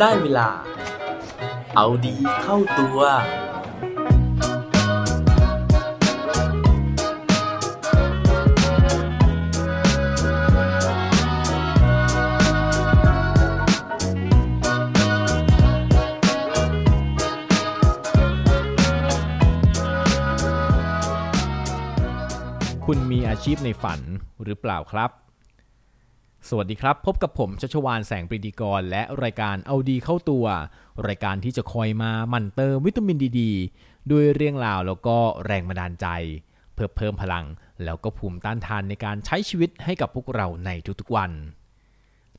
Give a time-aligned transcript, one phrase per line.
[0.00, 0.48] ได้เวลา
[1.76, 2.98] เอาดีเข้าตัว
[22.84, 24.00] คุณมีอาชีพในฝัน
[24.44, 25.10] หรือเปล่าครับ
[26.52, 30.46] สวัสดีครับ พบกับผมชัชวานแสงปรีดีกร และรายการเอาดีเข้าตัว
[31.08, 33.42] รายการที่จะคอยมาหมั่นเติมวิตามินดีด
[34.10, 36.06] ด้วยเรื่องราวแล้วก็แรงบันดาลใจ
[36.74, 37.44] เพื่อเพิ่มพลัง
[37.84, 41.30] แล้วก็ภูมิต้านทานในการใช้ชีวิตให้กับพวกเราในทุกๆวัน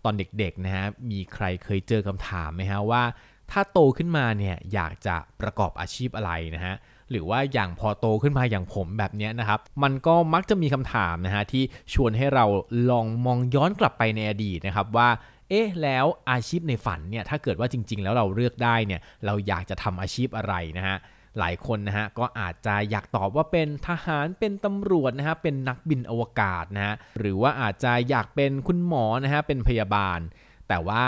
[0.03, 3.03] ตอนเด็กๆนะฮะมีใครเคยเจอคำถามไหมฮะว่า
[3.51, 6.75] ถ้าโตขึ้นมาเนี่ยอยากจะประกอบอาชีพอะไรนะฮะ
[7.11, 12.45] หรือว่าอย่างพอโตขึ้นมาอย่างผมแบบนี้นะครับ มันก็มักจะมีคำถามนะฮะที่ชวนให้เรา
[12.89, 15.09] ลองมองย้อนกลับไปในอดีตนะครับว่า
[15.49, 20.97] เอ๊ะแล้วอาชีพในฝันเนี่ยถ้าเกิดว่าจริง ๆ แล้วเราเลือกได้เนี่ยเราอยากจะทำอาชีพอะไรนะฮะ
[21.39, 30.19] หลายคนนะฮะก็อาจจะอยากตอบว่าเป็นทหารเป็นตำรวจนะฮะเป็นนักบินอวกาศนะฮะหรือว่าอาจจะอยากเป็นคุณหมอนะฮะเป็นพยาบาล
[30.69, 31.05] แต่ว่า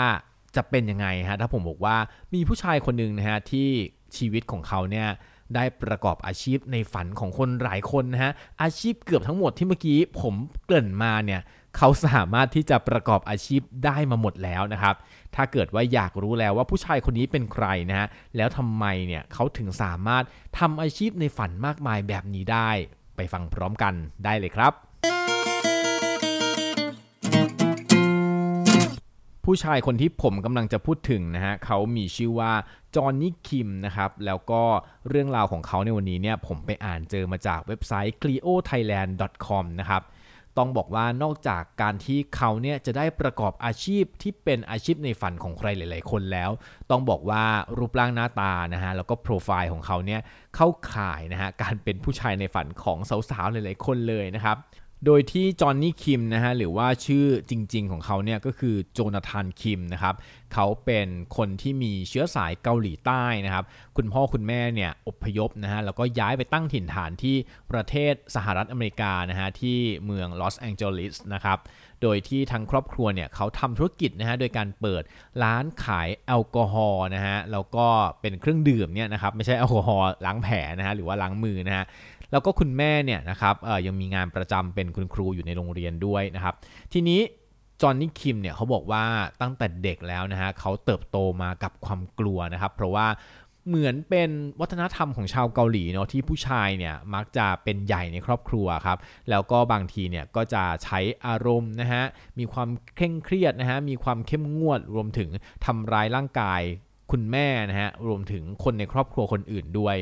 [0.56, 1.96] จะเป็นยังไงฮะถ้าผมบอกว่า
[2.34, 3.68] มีผู้ชายคนหนึ่งนะฮะที่
[4.16, 5.08] ชีวิตของเขาเนี่ย
[5.54, 11.40] ได้ประกอบอาชีพในฝันของคนหลายคนนะฮะอาชีพเกือบทั้งหมดที่เมื่อกี้ผมเกริ่นมาเนี่ย
[11.76, 14.94] เขาสามารถที่จะประกอบอาชีพได้มาหมดแล้วนะครับ
[15.34, 20.24] ถ้าเกิดว่าอยากรู้แล้วว่าผู้ชายคนนี้เป็นใครนะฮะแล้วทำไมเนี่ยเขาถึงสามารถ
[20.58, 22.70] ทำอาชีพในฝันมากมายแบบนี้ได้
[23.16, 25.33] ไปฟังพร้อมกันได้เลยครับ
[29.44, 32.52] ผู้ชายคนที่ผมกำลังจะพูดถึงนะฮะเขามีชื่อว่า
[32.96, 34.62] จอห์นนี่คิมนะครับ แล้วก็
[35.08, 40.02] เรื่องราวของเขาในวันนี้เนี่ยผมไปอ่านเจอมาจากเว็บไซต์ cliothailand.com นะครับ
[40.58, 46.50] ต้องบอกว่านอกจากการที่เขาเนี่ยจะได้ประกอบอาชีพที่เป็นอาชีพในฝันของใครหลาย ๆ คนแล้ว
[46.90, 47.44] ต้องบอกว่า
[47.78, 50.20] รูปร่างหน้าตานะฮะแล้วก็โปรไฟล์ของเขาเนี่ย
[50.56, 52.98] เข้าข่ายนะฮะการเป็นผู้ชายในฝันของ
[53.30, 54.56] สาว ๆ หลาย ๆ คนเลยนะครับ
[55.04, 60.14] โดยที่จอห์นนี่คิมนะฮะหรือว่าชื่อจริง ๆ ของเขาเนี่ยก็คือโจนาธานคิมนะครับ
[60.54, 63.64] เขาเป็นคนที่มีเชื้อสายเกาหลีใต้นะครับ
[63.96, 67.36] คุณพ่อคุณแม่เนี่ยอพยพนะฮะแล้วก็ย้ายไปตั้งถิ่นฐานที่
[67.72, 71.58] ประเทศสหรัฐอเมริกานะฮะที่เมืองลอสแองเจลิสนะครับ
[72.02, 75.02] โดยที่ทั้งครอบครัวเนี่ยเขาทำธุรกิจนะฮะโดยการเปิด
[75.42, 77.86] ร้านขายแอลกอฮอล์นะฮะแล้วก็
[78.20, 81.84] เป็นเครื่องดื่มเนี่ยนะครับไม่ใช่แอลกอฮอล์ล้างแผลนะฮะหรือว่าล้างมือนะฮะ
[82.32, 83.54] แล้วก็คุณแม่เนี่ยนะครับ
[83.86, 86.54] ยังมีงานประจำเป็นคุณครูอยู่ในโรงเรียนด้วยนะครับ
[86.92, 87.20] ทีนี้
[87.82, 89.04] จอห์นนี่คิมเนี่ยเขาบอกว่า
[89.40, 93.06] ตั้งแต่เด็กแล้วนะฮะเขาเติบโตมากับความกลัวนะครับ เพราะว่า
[93.68, 94.30] เหมือนเป็น
[94.60, 98.98] วัฒนธรรมของชาวเกาหลีเนาะที่ผู้ชายเนี่ยมักจะเป็นใหญ่ในครอบครัวครับ
[99.30, 102.04] แล้วก็บางทีเนี่ยก็จะใช้อารมณ์นะฮะ
[102.38, 105.28] มีความเคร่งเครียดนะฮะมีความเข้มงวดรวมถึง
[105.64, 106.62] ทำร้ายร่างกาย
[107.10, 109.96] คุณแม่นะฮะรวมถึงคนในครอบครัวคนอื่นด้วย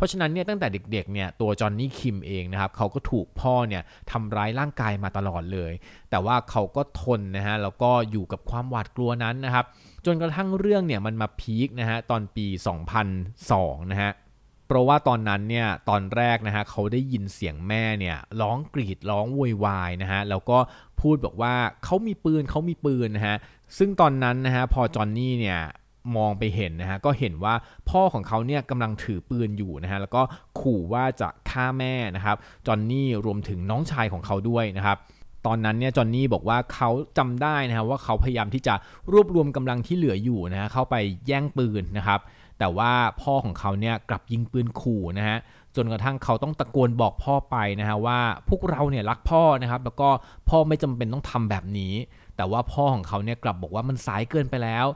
[0.00, 5.72] เพราะฉะนั้นเนี่ยตั้งแต่เด็กๆเนี่ยตัวจอห์นนี่คิมเองนะครับเขาก็ถูกพ่อเนี่ยทำร้ายร่างกายมาตลอดเลย
[6.10, 9.64] แต่ว่าเขาก็ทนนะฮะแล้วก็อยู่กับความหวาดกลัวนั้นนะครับ
[10.06, 12.46] จนกระทั่งเรื่องเนี่ยมันมาพีคนะฮะตอนปี
[13.18, 14.12] 2002 นะฮะ
[14.66, 20.58] เพราะว่าตอนนั้นเนี่ยตอนแรกนะฮะเขาได้ยินเสียงแม่เนี่ยร้องกรีดร้องโวยวายนะฮะแล้วก็
[21.00, 23.36] พูดบอกว่าเขามีปืนเขามีปืนนะฮะ
[23.78, 25.60] ซึ่งตอนนั้นนะฮะพอจอห์นนี่เนี่ย
[26.16, 27.54] มองไปเห็นนะฮะก็เห็นว่า
[27.90, 30.22] พ่อของเขาเนี่ยกำลังถือปืนอยู่นะฮะแล้วก็
[30.60, 34.98] ขู่ว่าจะฆ่าแม่นะครับจอห์นนี่รวมถึงน้องชายของเขาด้วยนะครับ
[35.46, 38.74] ตอนนั้นเนี่ยจอห์นนี่บอกว่าเขาจำได้นะฮะว่าเขาพยายามที่จะ
[39.12, 40.94] รวบรวมกำลังที่เหลืออยู่นะฮะเข้าไป
[41.26, 42.20] แย่งปืนนะครับ
[42.58, 45.38] แต่ว่าพ่อของเขาเนี่ยกลับยิงปืนขู่นะฮะ
[45.76, 48.18] จนกระทั่งเขาต้องตะโกนบอกพ่อไปนะฮะว่า
[48.48, 50.08] พวกเราเนี่ยรักพ่อนะครับแล้วก็
[50.48, 51.94] พ่อไม่จำเป็นต้องทำแบบนี้
[52.36, 54.86] แต่ว่าพ่อของเขาเนี่ยกลับบอกว่ามันสายเกินไปแล้ว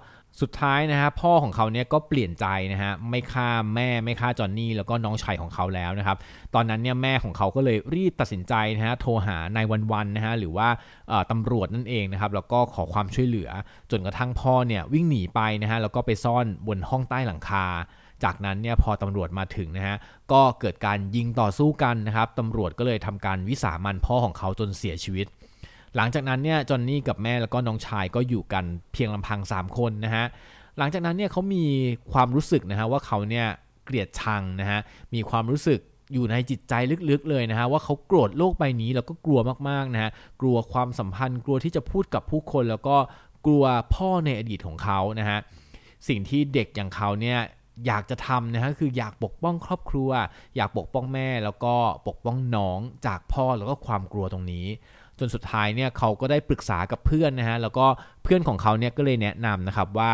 [0.41, 6.17] สุดท้ายนะฮะพ่อของเขาเนี่ยก็เปลี่ยนใจนะฮะไม่ฆ่าแม่ไม่ฆ่าจอนนี่แล้วก็น้องชายของเขาแล้วนะครับ
[6.55, 10.69] ตอนนั้นเนี่ยแม่ของเขาก็เลยรีบตัดสินใจนะฮะโทรหานายวันวันนะฮะหรือว่า
[11.31, 13.51] ตำรวจนั่นเองนะครับแล้วก็ขอความช่วยเหลือ
[13.91, 17.67] จนกระทั่งพ่อเนี่ยวิ่งหนีไปนะฮะแล้วก็ไปซ่อนบนห้องใต้หลังคา
[18.25, 19.97] จากนั้นเนี่ยพอตำรวจมาถึงนะฮะ
[20.33, 25.27] ก็เกิดการยิงต่อสู้กันนะครับตำรวจก็เลยทำการวิสามันพ่อของเขาจนเสียชีวิต
[25.97, 30.27] หลังจากนั้นเนี่ยจอนนี่กับแม่แล้วก็น้องชายก็อยู่กันเพียงลำพัง 3 คนนะฮะ
[30.79, 31.65] หลังจากนั้นเนี่ยเขามี
[32.13, 33.47] ความรู้สึกนะฮะว่าเขาเนี่ย
[33.85, 34.81] เกลียดชังนะฮะ
[35.15, 35.81] มีความรู้สึก
[36.13, 36.75] อยู่ในจิตใจ
[37.11, 40.11] ลึกๆเลยนะฮะว่าเขาโกรธโลกใบนี้แล้วก็กลัวมากๆนะฮะ
[40.41, 42.97] กลัวความสัมพันธ์ กลัวที่จะพูดกับผู้คน แล้วก็
[43.47, 43.65] กลัว
[43.95, 45.39] พ่อในอดีตของเขานะฮะ
[46.09, 47.39] สิ่งที่เด็กอย่างเขาเนี่ย
[47.87, 50.11] อยากจะทำนะฮะคืออยากปกป้องครอบครัว
[50.57, 51.75] อยากปกป้องแม่แล้วก็
[52.09, 54.67] ปกป้องน้องจากพ่อแล้วก็ความกลัวตรงนี้
[55.19, 57.87] จนสุดท้ายเนี่ยเขาก็ได้ปรึกษากับเพื่อนนะฮะแล้วก็
[58.23, 60.13] เพื่อนของเขาเนี่ยก็เลยแนะนำนะครับว่า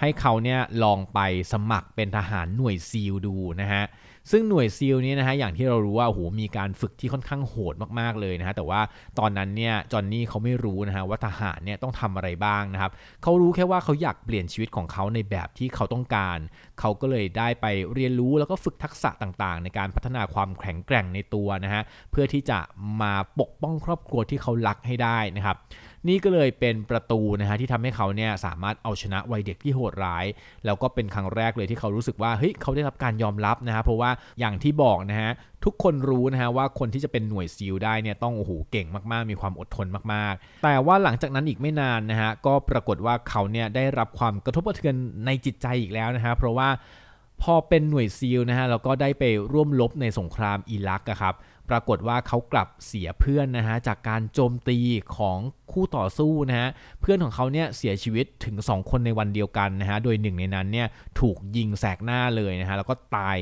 [0.00, 1.20] ให้เขาเนี่ยลองไป
[1.52, 3.82] สมัครเป็นทหารหน่วยซีลดูนะฮะ
[4.30, 8.80] ซึ่งหน่วยซีลนี้นะฮะอย่างที่เรารู้ว่าโอ้โหมีการฝึกที่ค่อนข้างโหดมากๆเลยนะฮะแต่ว่า
[9.18, 12.92] ตอนนั้นเนี่ยจอนนี่เขาไม่รู้นะฮะว่าทหารเนี่ยต้องทำอะไรบ้างนะครับ
[13.22, 16.38] เขารู้แค่ว่าเขาอยากเปลี่ยนชีวิตของเขาในแบบที่เขาต้องการ
[16.80, 22.58] เขาก็เลยได้ไปเรียนรู้แล้วก็ฝึกทักษะต่างๆ ในการพัฒนาความแข็งแกร่งในตัวนะฮะเพื่อที่จะ
[23.02, 25.56] มาปกป้องครอบครัวที่เขารักให้ได้นะครับ
[26.08, 30.24] นี่ก็เลยเป็นประตูนะฮะที่ทำให้เขาเนี่ยสามารถเอาชนะวัยเด็กที่โหดร้าย
[30.64, 34.10] แล้วก็เป็นครั้งแรกเลยที่เขารู้สึกว่าเฮ้ยเขาได้รับการยอมรับนะฮะเพราะว่า
[34.40, 35.30] อย่างที่บอกนะฮะ
[35.64, 44.94] ทุกคนรู้นะฮะว่าคนที่จะเป็นหน่วยซีลได้เนี่ยต้องโอ้โหเก่งมากๆ มีความอดทนมากๆ แต่ว่าหลังจากนั้นอีกไม่นานนะฮะก็ปรากฏว่าเขาเนี่ยได้รับความกระทบกระเทือน
[45.26, 46.68] ในจิตใจอีกแล้วนะฮะเพราะว่า
[47.42, 51.34] พอเป็นหน่วยซีลนะฮะแล้วก็ได้ไปร่วมลบในสงครามอิรักครับ
[51.70, 54.78] ปรากฏว่าเขากลับเสียเพื่อนนะฮะจากการโจมตี
[55.16, 55.38] ของ
[55.72, 56.68] คู่ต่อสู้นะฮะ
[57.00, 60.86] เพื่อนของเขาเนี่ยเสียชีวิตถึง 2 คนในวันเดียวกันนะฮะโดยหนึ่งในนั้นเนี่ย
[61.20, 63.36] ถูกยิงแสกหน้าเลยนะฮะแล้วก็ตาย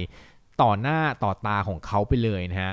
[0.62, 2.73] ต่อหน้าต่อตาของเขาไปเลยนะฮะ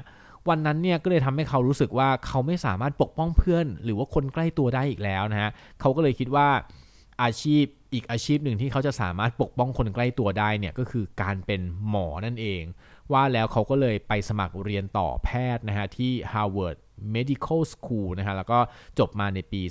[0.50, 6.48] วันนั้นเนี่ยก็เลยทำให้เขารู้สึกว่าเขาไม่สามารถปกป้องเพื่อน หรือว่าคนใกล้ตัวได้อีกแล้วนะฮะเขาก็เลยคิดว่า
[7.22, 12.64] อาชีพ อีกอาชีพหนึ่งที่เขาจะสามารถปกป้องคนใกล้ตัวได้เนี่ยก็คือการเป็นหมอนั่นเอง
[13.12, 16.78] ว่าแล้วเขาก็เลยไปสมัครเรียนต่อแพทย์นะฮะที่ Harvard
[17.16, 18.60] Medical School นะฮะแล้วก็
[19.00, 19.62] จบมาในปี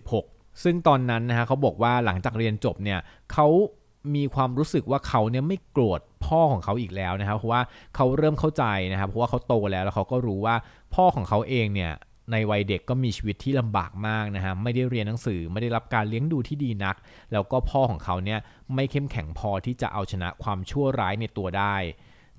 [0.00, 2.98] 2016 ซึ่งตอนนั้นนะฮะเขาบอกว่าหลังจากเรียนจบเนี่ย
[3.32, 3.46] เขา
[4.14, 7.62] มีความรู้สึกว่าเขาเนี่ยไม่โกรธพ่อของเขาอีกแล้วนะครับเพราะว่า
[7.96, 10.54] เขาเริ่มเข้าใจนะครับเพราะว่าเขาโตแล้วแล้วเขาก็รู้ว่า
[10.94, 11.92] พ่อของเขาเองเนี่ย
[12.32, 16.96] ในวัยเด็กก็มีชีวิตที่ลำบากมากนะฮะไม่ได้เรียนหนังสือไม่ได้รับการเลี้ยงดูที่ดีนัก
[17.32, 18.38] แล้วก็พ่อของเขาเนี่ย
[18.74, 21.76] ไม่เข้มแข็งพอที่จะเอาชนะความชั่วร้ายในตัวได้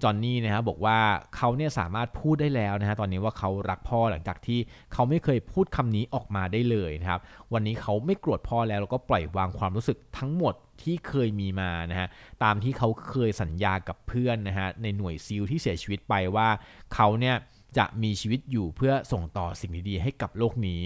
[0.04, 0.98] จอนนี่นะฮะบอกว่า
[1.36, 4.60] เขาเนี่ยสามารถพูดได้แล้วนะฮะตอนนี้ว่าเขารักพ่อหลังจากที่
[4.94, 7.22] เขาไม่เคยพูดคำนี้ออกมาได้เลยนะครับ
[7.54, 12.08] วันนี้เขาไม่โกรธพ่อแล้วแล้วก็ปล่อยวางความรู้สึกทั้งหมดที่เคยมีมานะฮะ
[12.44, 16.48] ตามที่เขาเคยสัญญากับเพื่อนนะฮะในหน่วยซิลที่เสียชีวิตไปว่า
[16.94, 17.36] เขาเนี่ย
[17.78, 20.84] จะมีชีวิตอยู่เพื่อส่งต่อสิ่งดีๆให้กับโลกนี้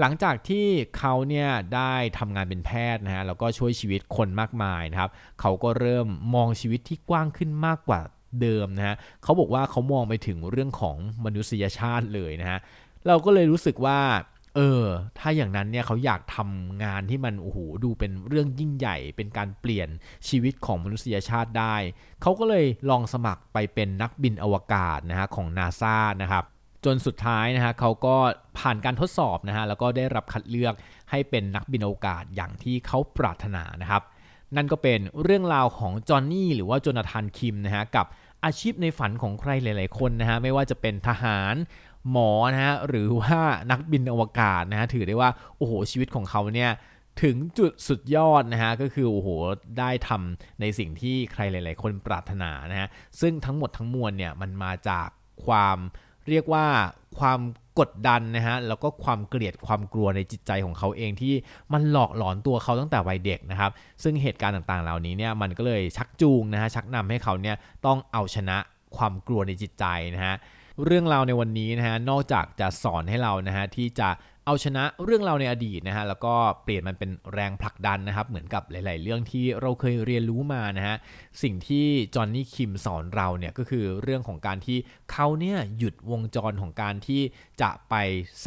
[0.00, 0.66] หลังจากที่
[0.98, 5.10] เขาเนี่ยได้ทำงานเป็นแพทย์นะฮะแล้วก็ช่วยชีวิตคนมากมายนะครับ
[5.40, 8.00] เขาก็เริ่มมองชีวิตที่กว้างขึ้นมากกว่า
[8.40, 12.58] เดิมนะฮะเขาบอกว่าเขามองไปถึงเรื่องของมนุษยชาติเลยนะฮะ
[13.06, 14.00] เราก็เลยรู้สึกว่า
[14.56, 14.84] เออ
[15.18, 19.88] ถ้าอย่างนั้นเนี่ยเขาอยากทำงานที่มันโอ้โหดูเป็นเรื่องยิ่งใหญ่ เป็นการเปลี่ยน
[20.28, 21.76] ชีวิตของมนุษยชาติได้
[22.22, 26.44] เขาก็เลยลองสมัครไปเป็นนักบินอวกาศนะฮะของนาซานะครับ
[26.84, 28.16] จนสุดท้ายนะฮะเขาก็
[28.58, 30.74] ผ่านการทดสอบนะฮะแล้วก็ได้รับคัดเลือก
[31.10, 34.02] ให้เป็นนักบินอวกาศอย่างที่เขาปรารถนานะครับ
[34.56, 38.06] นั่นก็เป็นเรื่องราวของจอห์นนี่หรือว่าโจนาธานคิมนะฮะกับ
[38.44, 41.54] อาชีพในฝันของใครหลาย ๆ คนนะฮะไม่ว่าจะเป็นทหาร
[42.10, 43.40] หมอนะฮะหรือว่า
[43.70, 46.70] นักบินอวกาศนะฮะถือได้ว่าโอ้โหชีวิตของเขาเนี่ย
[47.22, 49.28] ถึงจุดสุดยอดนะฮะก็คือโอ้โห
[49.78, 52.88] ได้ทำในสิ่งที่ใครหลาย ๆ คนปรารถนานะฮะ
[53.20, 55.08] ซึ่งทั้งหมดทั้งมวลเนี่ยมันมาจาก
[55.46, 55.78] ความ
[56.28, 56.66] เรียกว่า
[57.18, 57.40] ความ
[57.80, 61.34] กดดันนะฮะแล้วก็ความเกลียดความกลัวในจิตใจของเขาเองที่
[61.72, 63.70] มันหลอกหลอนตัวเขาตั้งแต่วัยเด็กนะครับ
[64.02, 67.56] ซึ่งเหตุการณ์ต่างๆ เหล่านี้เนี่ยมันก็เลยชักจูงนะฮะชักนำให้เขาเนี่ย
[67.86, 68.58] ต้องเอาชนะ
[68.96, 69.84] ความกลัวในจิตใจ
[70.14, 70.34] นะฮะ
[70.84, 74.08] เรื่องราวในวันนี้นะฮะนอกจากจะสอนให้เรานะฮะที่จะ
[74.46, 76.34] เอาชนะเรื่องเราในอดีตนะฮะแล้วก็
[76.64, 80.96] เปลี่ยนมันเป็นแรงผลักดันนะครับ เหมือนกับหลาย ๆ เรื่องที่เราเคยเรียนรู้มานะฮะ
[81.42, 84.78] สิ่งที่จอห์นนี่คิมสอนเราเนี่ยก็คือเรื่องของการที่
[85.12, 87.22] เขาเนี่ยหยุดวงจรของการที่
[87.62, 87.94] จะไป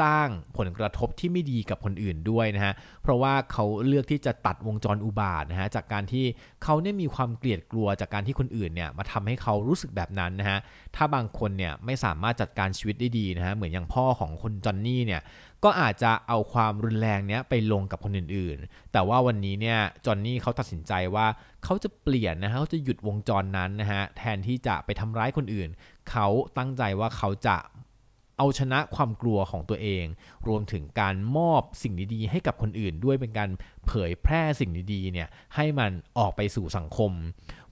[0.01, 2.73] สร้างผลกระทบที่ไม่ดีกับคนอื่นด้วยนะฮะ
[3.03, 6.25] เพราะว่าเขาเลือกที่จะตัดวงจรอุบาทนะฮะจากการที่
[6.63, 10.59] เขาเนี่ยมีความเกลียดกลัวจากการที่คนอื่นเนี่ยมาทำให้เขารู้สึกแบบนั้นนะฮะ
[10.95, 15.21] ถ้าบางคนเนี่ยไม่สามารถจัดการชีวิตได้ดีนะฮะเหมือนอย่างพ่อของคนจอห์นนี่เนี่ย
[15.63, 21.27] ก็อาจจะเอาความรุนแรงเนี้ยไปลงกับคนอื่นๆ แต่ว่าวันนี้เนี่ยจอนนี่เขาตัดสินใจว่า
[21.63, 25.69] เขาจะเปลี่ยนนะฮะเขาจะหยุดวงจรนั้นนะฮะแทนที่จะไปทำร้ายคนอื่น
[26.09, 27.57] เขาตั้งใจว่าเขาจะ
[28.39, 30.05] เอาชนะความกลัวของตัวเอง
[30.47, 33.49] รวมถึงการมอบสิ่งดีๆ ให้กับคนอื่น ด้วยเป็นการ
[33.87, 37.11] เผยแพร่สิ่งดีๆเนี่ยให้มันออกไปสู่สังคม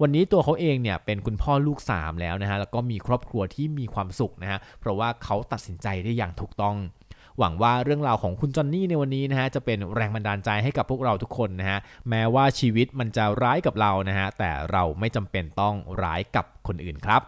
[0.01, 6.75] วันนี้ตัวเขาเองเนี่ยเป็นคุณพ่อลูก 3 แล้วนะฮะแล้วก็มีครอบครัวที่มีความสุขนะฮะเพราะว่าเขาตัดสินใจได้อย่างถูกต้อง
[7.39, 17.21] หวังว่าเรื่องราวของคุณจอนนี่ในวันนี้นะฮะจะเป็นแรงบันดาลใจให้กับพวกเราทุกคนนะฮะแม้ว่าชีวิตมันจะร้ายกับเรานะฮะแต่เราไม่จำเป็นต้องร้ายกับคนอื่นครับ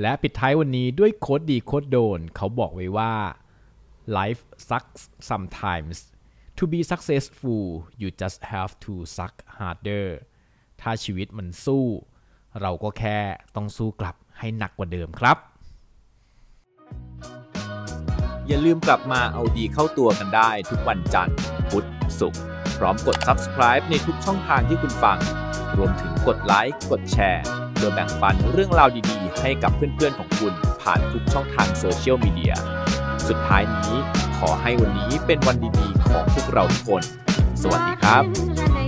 [0.00, 3.12] และปิดท้ายวันนี้ด้วยโค้ดดีโค้ดโดน เขาบอกไว้ว่า
[4.18, 5.96] life sucks sometimes
[6.58, 7.64] to be successful
[8.00, 10.08] you just have to suck harder
[10.80, 11.84] ถ้าชีวิตมันสู้
[12.60, 13.18] เราก็แค่
[13.56, 15.36] ต้องสู้กลับ ให้หนักกว่าเดิมครับ
[18.46, 21.36] อย่าลืมกลับมาเอาดีเข้าตัวกันได้ทุกวันจันทร์
[21.70, 21.86] พุธ
[22.20, 22.40] ศุกร์
[22.78, 25.18] พร้อมกด subscribe ในทุกช่องทางที่คุณฟัง
[25.76, 27.44] รวมถึงกดไลค์กดแชร์
[27.78, 32.54] โดยแบ่งปันเรื่องราวดีๆ ให้กับเพื่อนๆของคุณผ่านทุกช่องทางโซเชียลมีเดีย
[33.28, 33.94] สุดท้ายนี้
[34.38, 37.02] ขอให้วันนี้เป็นวันดีๆของพวกเราทุกคน
[37.62, 38.83] สวัสดีครับ